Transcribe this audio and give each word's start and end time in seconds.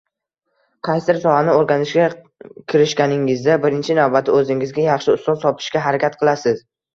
Qaysidir 0.87 1.17
sohani 1.25 1.53
o’rganishga 1.57 2.07
kirishganingizda 2.73 3.59
birinchi 3.67 3.99
navbatda 4.01 4.35
o’zingizga 4.39 4.87
yaxshi 4.87 5.15
ustoz 5.21 5.45
topishga 5.45 5.85
harakat 5.85 6.19
qilasiz 6.25 6.67